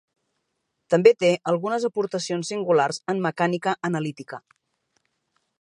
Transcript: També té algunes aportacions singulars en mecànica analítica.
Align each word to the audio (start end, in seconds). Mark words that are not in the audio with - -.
També 0.93 1.13
té 1.23 1.29
algunes 1.51 1.85
aportacions 1.91 2.51
singulars 2.53 3.01
en 3.15 3.23
mecànica 3.27 3.77
analítica. 3.91 4.45